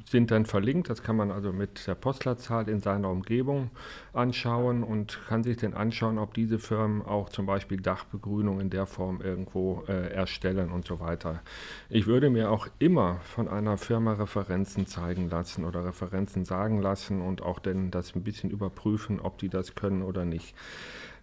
[0.08, 0.88] sind dann verlinkt.
[0.88, 3.70] Das kann man also mit der Postleitzahl in seiner Umgebung
[4.12, 8.86] anschauen und kann sich dann anschauen, ob diese Firmen auch zum Beispiel Dachbegrünung in der
[8.86, 11.42] Form irgendwo äh, erstellen und so weiter.
[11.90, 17.20] Ich würde mir auch immer von einer Firma Referenzen zeigen lassen oder Referenzen sagen lassen
[17.20, 20.54] und auch dann das ein bisschen überprüfen, ob die das können oder nicht.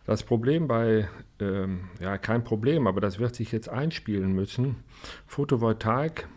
[0.08, 1.10] Das Problem bei,
[1.41, 4.78] ähm, ja kein Problem, aber das wird sich jetzt einspielen müssen.
[5.26, 6.30] Photovoltaik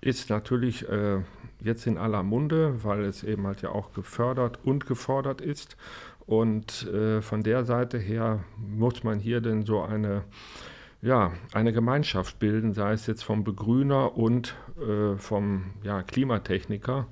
[0.00, 1.18] ist natürlich äh,
[1.60, 5.76] jetzt in aller Munde, weil es eben halt ja auch gefördert und gefordert ist.
[6.26, 10.22] Und äh, von der Seite her muss man hier denn so eine,
[11.02, 17.08] ja, eine Gemeinschaft bilden, sei es jetzt vom Begrüner und äh, vom ja, Klimatechniker.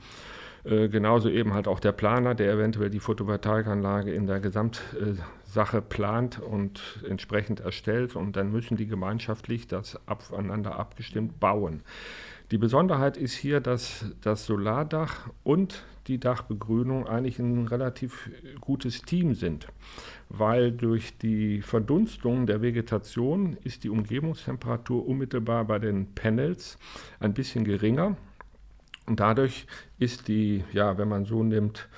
[0.62, 4.38] Äh, genauso eben halt auch der Planer, der eventuell die Photovoltaikanlage in der
[5.58, 8.14] Gesamtsache plant und entsprechend erstellt.
[8.14, 11.82] Und dann müssen die gemeinschaftlich das aufeinander abgestimmt bauen.
[12.52, 19.34] Die Besonderheit ist hier, dass das Solardach und die Dachbegrünung eigentlich ein relativ gutes Team
[19.34, 19.66] sind,
[20.28, 26.78] weil durch die Verdunstung der Vegetation ist die Umgebungstemperatur unmittelbar bei den Panels
[27.20, 28.16] ein bisschen geringer
[29.06, 29.66] und dadurch
[29.98, 31.88] ist die, ja, wenn man so nimmt,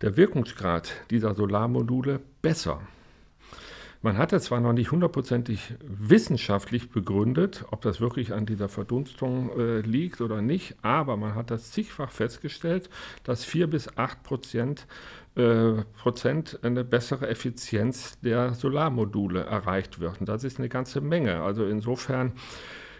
[0.00, 2.80] der Wirkungsgrad dieser Solarmodule besser.
[4.02, 9.50] Man hat es zwar noch nicht hundertprozentig wissenschaftlich begründet, ob das wirklich an dieser Verdunstung
[9.58, 12.90] äh, liegt oder nicht, aber man hat das zigfach festgestellt,
[13.24, 14.86] dass vier bis acht Prozent,
[15.34, 20.20] äh, Prozent eine bessere Effizienz der Solarmodule erreicht wird.
[20.20, 21.42] Und das ist eine ganze Menge.
[21.42, 22.32] Also insofern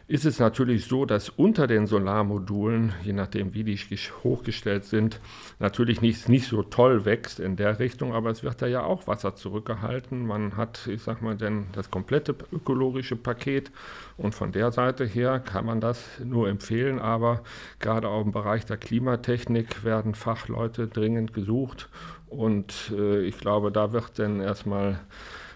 [0.09, 3.77] ist es natürlich so, dass unter den Solarmodulen, je nachdem wie die
[4.23, 5.19] hochgestellt sind,
[5.59, 9.09] natürlich nicht, nicht so toll wächst in der Richtung, aber es wird da ja auch
[9.09, 10.25] Wasser zurückgehalten.
[10.25, 13.73] Man hat, ich sag mal, denn das komplette ökologische Paket
[14.17, 17.43] und von der Seite her kann man das nur empfehlen, aber
[17.81, 21.89] gerade auch im Bereich der Klimatechnik werden Fachleute dringend gesucht
[22.29, 25.01] und äh, ich glaube, da wird dann erstmal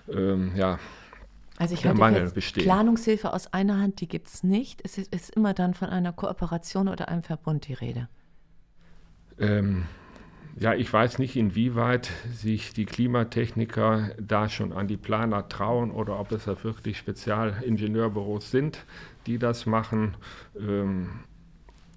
[0.09, 0.79] ähm, ja,
[1.61, 2.65] also ich hatte Mangel bestehen.
[2.65, 4.81] Planungshilfe aus einer Hand, die gibt es nicht.
[4.83, 8.09] Es ist, ist, immer dann von einer Kooperation oder einem Verbund die Rede.
[9.39, 9.85] Ähm,
[10.59, 16.19] ja, ich weiß nicht, inwieweit sich die Klimatechniker da schon an die Planer trauen oder
[16.19, 18.87] ob es da wirklich Spezialingenieurbüros sind,
[19.27, 20.17] die das machen.
[20.59, 21.11] Ähm,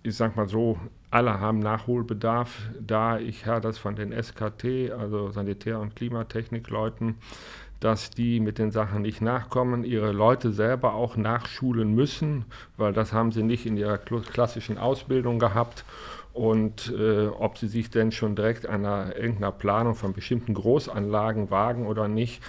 [0.04, 0.78] ich sage mal so,
[1.10, 7.16] alle haben Nachholbedarf, da ich höre das von den SKT, also Sanitär- und Klimatechnikleuten,
[7.84, 12.46] dass die mit den Sachen nicht nachkommen, ihre Leute selber auch nachschulen müssen,
[12.78, 15.84] weil das haben sie nicht in ihrer klassischen Ausbildung gehabt.
[16.32, 21.86] Und äh, ob sie sich denn schon direkt einer irgendeiner Planung von bestimmten Großanlagen wagen
[21.86, 22.42] oder nicht,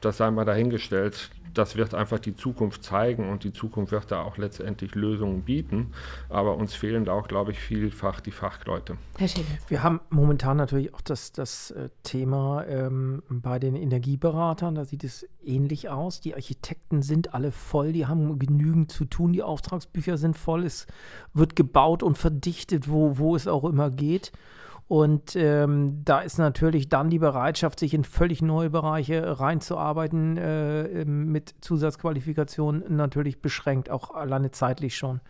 [0.00, 4.22] das sei mal dahingestellt das wird einfach die Zukunft zeigen und die Zukunft wird da
[4.22, 5.92] auch letztendlich Lösungen bieten.
[6.28, 8.96] Aber uns fehlen da auch, glaube ich, vielfach die Fachleute.
[9.18, 9.58] Herr Schädel.
[9.68, 14.76] Wir haben momentan natürlich auch das, das äh, Thema ähm, bei den Energieberatern.
[14.76, 16.20] Da sieht es ähnlich aus.
[16.20, 19.32] Die Architekten sind alle voll, die haben genügend zu tun.
[19.32, 20.64] Die Auftragsbücher sind voll.
[20.64, 20.86] Es
[21.34, 24.32] wird gebaut und verdichtet, wo, wo es auch immer geht.
[24.88, 31.04] Und ähm, da ist natürlich dann die Bereitschaft, sich in völlig neue Bereiche reinzuarbeiten, äh,
[31.04, 35.20] mit Zusatzqualifikationen natürlich beschränkt, auch alleine zeitlich schon.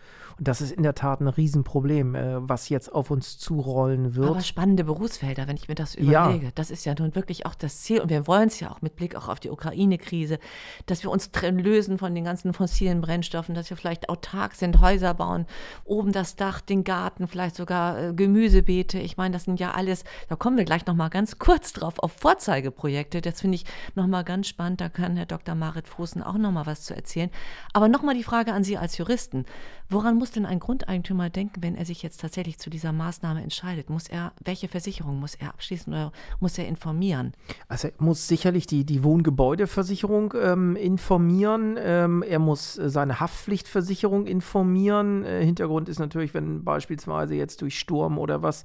[0.40, 4.31] Das ist in der Tat ein Riesenproblem, äh, was jetzt auf uns zurollen wird.
[4.31, 6.46] Aber spannende Berufsfelder, wenn ich mir das überlege.
[6.46, 6.53] Ja.
[6.55, 8.96] Das ist ja nun wirklich auch das Ziel und wir wollen es ja auch mit
[8.96, 10.38] Blick auch auf die Ukraine-Krise,
[10.87, 15.14] dass wir uns lösen von den ganzen fossilen Brennstoffen, dass wir vielleicht autark sind, Häuser
[15.14, 15.46] bauen,
[15.85, 18.98] oben das Dach, den Garten, vielleicht sogar äh, Gemüsebeete.
[18.98, 22.12] Ich meine, das sind ja alles, da kommen wir gleich nochmal ganz kurz drauf, auf
[22.12, 23.20] Vorzeigeprojekte.
[23.20, 24.81] Das finde ich nochmal ganz spannend.
[24.81, 25.55] Da kann Herr Dr.
[25.55, 27.31] Marit Froßen auch nochmal was zu erzählen.
[27.72, 29.44] Aber nochmal die Frage an Sie als Juristen.
[29.90, 33.90] Woran muss denn ein Grundeigentümer denken, wenn er sich jetzt tatsächlich zu dieser Maßnahme entscheidet?
[33.90, 37.32] Muss er, welche Versicherung muss er abschließen oder muss er informieren?
[37.68, 41.76] Also er muss sicherlich die, die Wohngebäudeversicherung ähm, informieren.
[41.78, 45.24] Ähm, er muss äh, seine Haftpflichtversicherung informieren.
[45.24, 48.64] Äh, Hintergrund ist natürlich, wenn beispielsweise jetzt durch Sturm oder was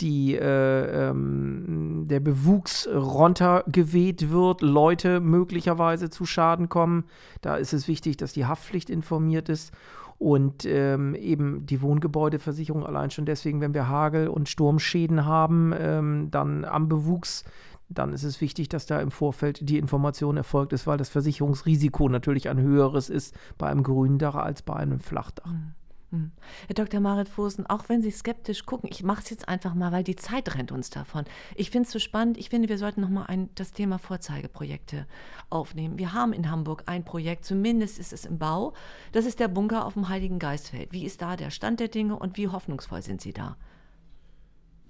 [0.00, 7.04] die, äh, ähm, der Bewuchs runtergeweht wird, Leute möglicherweise zu Schaden kommen.
[7.42, 9.72] Da ist es wichtig, dass die Haftpflicht informiert ist.
[10.18, 16.30] Und ähm, eben die Wohngebäudeversicherung allein schon deswegen, wenn wir Hagel- und Sturmschäden haben, ähm,
[16.30, 17.44] dann am Bewuchs,
[17.88, 22.08] dann ist es wichtig, dass da im Vorfeld die Information erfolgt ist, weil das Versicherungsrisiko
[22.08, 25.52] natürlich ein höheres ist bei einem Gründach als bei einem Flachdach.
[25.52, 25.74] Mhm.
[26.10, 26.32] Hm.
[26.66, 27.00] Herr Dr.
[27.00, 30.16] Marit Fosen, auch wenn Sie skeptisch gucken, ich mache es jetzt einfach mal, weil die
[30.16, 31.24] Zeit rennt uns davon.
[31.54, 32.38] Ich finde es so spannend.
[32.38, 35.06] Ich finde, wir sollten nochmal das Thema Vorzeigeprojekte
[35.50, 35.98] aufnehmen.
[35.98, 38.74] Wir haben in Hamburg ein Projekt, zumindest ist es im Bau.
[39.12, 40.92] Das ist der Bunker auf dem Heiligen Geistfeld.
[40.92, 43.56] Wie ist da der Stand der Dinge und wie hoffnungsvoll sind Sie da?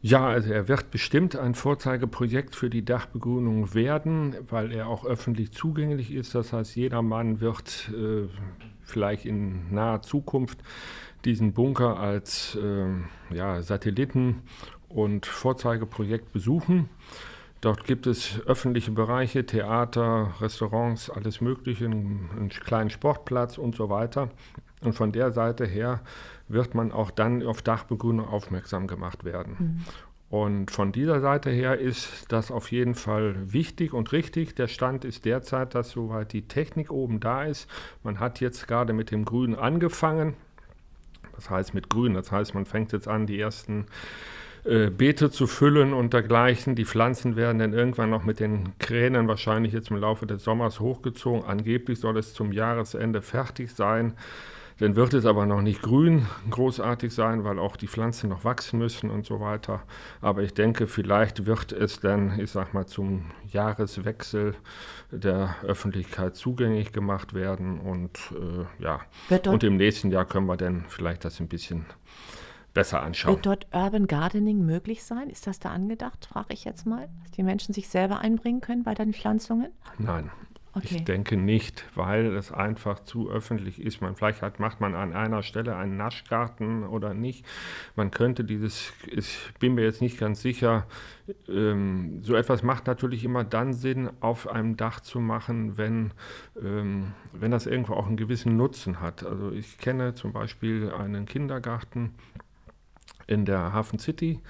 [0.06, 5.52] Ja, also er wird bestimmt ein Vorzeigeprojekt für die Dachbegrünung werden, weil er auch öffentlich
[5.52, 6.34] zugänglich ist.
[6.34, 8.28] Das heißt, jedermann wird äh,
[8.84, 10.58] vielleicht in naher Zukunft
[11.24, 14.42] diesen Bunker als äh, ja, Satelliten-
[14.88, 16.88] und Vorzeigeprojekt besuchen.
[17.60, 24.28] Dort gibt es öffentliche Bereiche, Theater, Restaurants, alles Mögliche, einen kleinen Sportplatz und so weiter.
[24.82, 26.02] Und von der Seite her
[26.46, 29.56] wird man auch dann auf Dachbegrünung aufmerksam gemacht werden.
[29.58, 29.84] Mhm.
[30.34, 34.56] Und von dieser Seite her ist das auf jeden Fall wichtig und richtig.
[34.56, 37.70] Der Stand ist derzeit, dass soweit die Technik oben da ist.
[38.02, 40.34] Man hat jetzt gerade mit dem Grün angefangen.
[41.36, 43.86] Das heißt mit Grün, das heißt, man fängt jetzt an, die ersten
[44.64, 46.74] äh, Beete zu füllen und dergleichen.
[46.74, 50.80] Die Pflanzen werden dann irgendwann noch mit den Kränen wahrscheinlich jetzt im Laufe des Sommers
[50.80, 51.44] hochgezogen.
[51.44, 54.14] Angeblich soll es zum Jahresende fertig sein.
[54.78, 58.78] Dann wird es aber noch nicht grün großartig sein, weil auch die Pflanzen noch wachsen
[58.78, 59.82] müssen und so weiter.
[60.20, 64.54] Aber ich denke, vielleicht wird es dann, ich sag mal, zum Jahreswechsel
[65.12, 67.78] der Öffentlichkeit zugänglich gemacht werden.
[67.78, 69.00] Und äh, ja,
[69.46, 71.86] und im nächsten Jahr können wir dann vielleicht das ein bisschen
[72.74, 73.36] besser anschauen.
[73.36, 75.30] Wird dort Urban Gardening möglich sein?
[75.30, 78.82] Ist das da angedacht, frage ich jetzt mal, dass die Menschen sich selber einbringen können
[78.82, 79.70] bei den Pflanzungen?
[79.96, 80.30] Nein,
[80.76, 80.96] Okay.
[80.96, 84.00] Ich denke nicht, weil es einfach zu öffentlich ist.
[84.00, 87.46] Man, vielleicht hat, macht man an einer Stelle einen Naschgarten oder nicht.
[87.94, 90.86] Man könnte dieses, ich bin mir jetzt nicht ganz sicher,
[91.48, 96.10] ähm, so etwas macht natürlich immer dann Sinn, auf einem Dach zu machen, wenn,
[96.60, 99.24] ähm, wenn das irgendwo auch einen gewissen Nutzen hat.
[99.24, 102.14] Also ich kenne zum Beispiel einen Kindergarten
[103.26, 104.40] in der Hafen City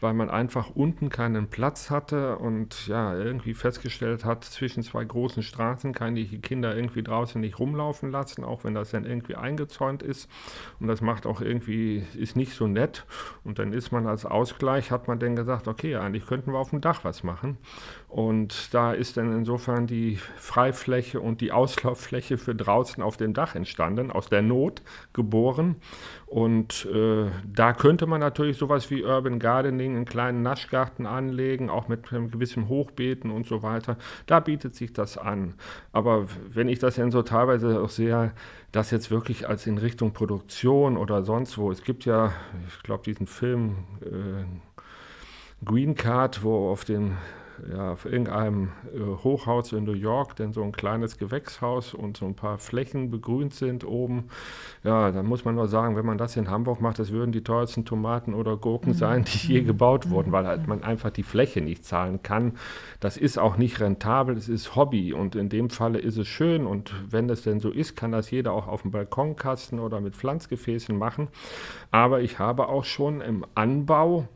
[0.00, 5.42] weil man einfach unten keinen Platz hatte und ja, irgendwie festgestellt hat, zwischen zwei großen
[5.42, 9.34] Straßen kann ich die Kinder irgendwie draußen nicht rumlaufen lassen, auch wenn das dann irgendwie
[9.34, 10.28] eingezäunt ist.
[10.78, 13.06] Und das macht auch irgendwie, ist nicht so nett.
[13.44, 16.70] Und dann ist man als Ausgleich, hat man dann gesagt, okay, eigentlich könnten wir auf
[16.70, 17.58] dem Dach was machen.
[18.08, 23.54] Und da ist dann insofern die Freifläche und die Auslauffläche für draußen auf dem Dach
[23.54, 24.82] entstanden, aus der Not
[25.12, 25.76] geboren.
[26.28, 31.88] Und äh, da könnte man natürlich sowas wie Urban Gardening, einen kleinen Naschgarten anlegen, auch
[31.88, 33.96] mit einem gewissen Hochbeeten und so weiter.
[34.26, 35.54] Da bietet sich das an.
[35.90, 38.32] Aber wenn ich das dann so teilweise auch sehe,
[38.72, 42.32] das jetzt wirklich als in Richtung Produktion oder sonst wo, es gibt ja,
[42.66, 47.16] ich glaube, diesen Film äh, Green Card, wo auf dem
[47.70, 52.26] ja, auf irgendeinem äh, Hochhaus in New York denn so ein kleines Gewächshaus und so
[52.26, 54.28] ein paar Flächen begrünt sind oben.
[54.84, 57.42] Ja, dann muss man nur sagen, wenn man das in Hamburg macht, das würden die
[57.42, 58.96] teuersten Tomaten oder Gurken mhm.
[58.96, 62.52] sein, die je gebaut wurden, weil halt man einfach die Fläche nicht zahlen kann.
[63.00, 66.66] Das ist auch nicht rentabel, es ist Hobby und in dem Falle ist es schön
[66.66, 70.16] und wenn das denn so ist, kann das jeder auch auf dem Balkonkasten oder mit
[70.16, 71.28] Pflanzgefäßen machen.
[71.90, 74.28] Aber ich habe auch schon im Anbau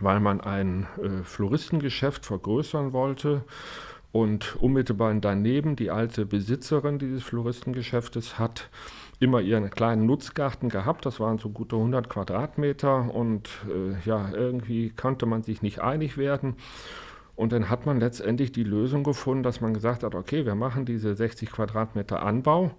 [0.00, 3.44] weil man ein äh, Floristengeschäft vergrößern wollte.
[4.10, 8.70] Und unmittelbar daneben die alte Besitzerin dieses Floristengeschäftes hat
[9.20, 11.04] immer ihren kleinen Nutzgarten gehabt.
[11.04, 16.16] Das waren so gute 100 Quadratmeter und äh, ja, irgendwie konnte man sich nicht einig
[16.16, 16.56] werden.
[17.36, 20.84] Und dann hat man letztendlich die Lösung gefunden, dass man gesagt hat, okay, wir machen
[20.84, 22.72] diese 60 Quadratmeter Anbau.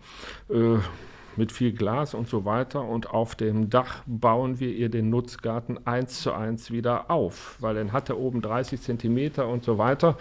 [0.49, 0.79] Äh,
[1.39, 2.83] mit viel Glas und so weiter.
[2.83, 7.73] Und auf dem Dach bauen wir ihr den Nutzgarten eins zu eins wieder auf, weil
[7.73, 10.17] dann hat er oben 30 Zentimeter und so weiter.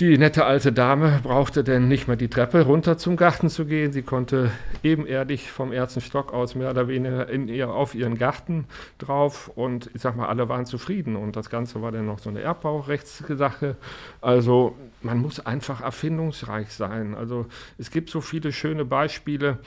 [0.00, 3.92] Die nette alte Dame brauchte denn nicht mehr die Treppe runter zum Garten zu gehen.
[3.92, 4.52] Sie konnte
[4.84, 8.66] ebenerdig vom ersten Stock aus mehr oder weniger in ihr, auf ihren Garten
[8.98, 9.50] drauf.
[9.56, 11.16] Und ich sag mal, alle waren zufrieden.
[11.16, 13.74] Und das Ganze war dann noch so eine Erbbaurechtssache.
[14.20, 17.16] Also man muss einfach erfindungsreich sein.
[17.16, 19.58] Also es gibt so viele schöne Beispiele.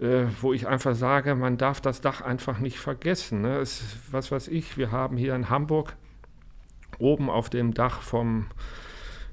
[0.00, 3.42] Äh, wo ich einfach sage, man darf das Dach einfach nicht vergessen.
[3.42, 3.58] Ne?
[3.58, 5.96] Es, was weiß ich, wir haben hier in Hamburg
[6.98, 8.46] oben auf dem Dach vom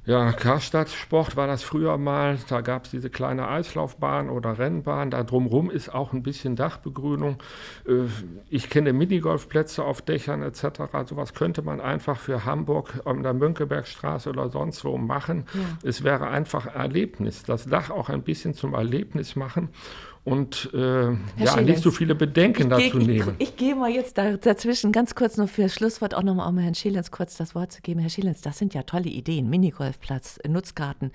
[0.06, 2.38] ja, Karstadt Sport war das früher mal.
[2.48, 5.10] Da gab es diese kleine Eislaufbahn oder Rennbahn.
[5.10, 7.38] Da drumherum ist auch ein bisschen Dachbegrünung.
[7.88, 8.06] Äh,
[8.50, 10.82] ich kenne Minigolfplätze auf Dächern etc.
[11.08, 15.46] Sowas könnte man einfach für Hamburg an der Mönckebergstraße oder sonst wo machen.
[15.54, 15.62] Ja.
[15.84, 17.44] Es wäre einfach Erlebnis.
[17.44, 19.70] Das Dach auch ein bisschen zum Erlebnis machen
[20.26, 23.36] und äh, ja, nicht so viele Bedenken dazu ich, nehmen.
[23.38, 26.50] Ich, ich, gehe mal jetzt da, dazwischen ganz kurz noch für das Schlusswort auch nochmal
[26.50, 28.00] um Herrn Schelenz kurz das Wort zu geben.
[28.00, 29.52] Herr Schelenz, das sind ja tolle Ideen.
[29.52, 31.12] Minigolfplatz, Nutzgarten.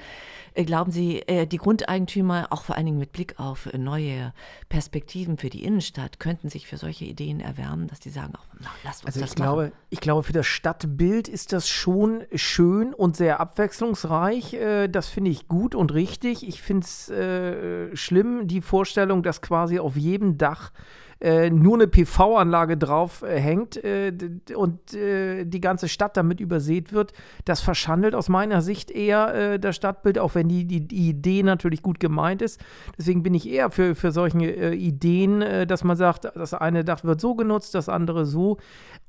[0.55, 4.33] Äh, glauben Sie, äh, die Grundeigentümer, auch vor allen Dingen mit Blick auf neue
[4.69, 8.69] Perspektiven für die Innenstadt, könnten sich für solche Ideen erwärmen, dass die sagen, oh, na,
[8.85, 9.47] lasst uns also das ich machen.
[9.47, 14.55] Glaube, ich glaube, für das Stadtbild ist das schon schön und sehr abwechslungsreich.
[14.55, 16.47] Äh, das finde ich gut und richtig.
[16.47, 20.73] Ich finde es äh, schlimm, die Vorstellung, dass quasi auf jedem Dach
[21.21, 24.13] äh, nur eine PV-Anlage drauf äh, hängt äh,
[24.55, 27.13] und äh, die ganze Stadt damit übersät wird,
[27.45, 31.43] das verschandelt aus meiner Sicht eher äh, das Stadtbild, auch wenn die, die, die, Idee
[31.43, 32.61] natürlich gut gemeint ist.
[32.97, 37.21] Deswegen bin ich eher für, für solche Ideen, dass man sagt, das eine Dach wird
[37.21, 38.59] so genutzt, das andere so.